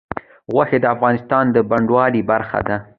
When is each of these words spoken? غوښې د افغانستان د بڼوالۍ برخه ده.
غوښې 0.53 0.77
د 0.81 0.85
افغانستان 0.95 1.45
د 1.51 1.57
بڼوالۍ 1.69 2.21
برخه 2.31 2.59
ده. 2.67 2.77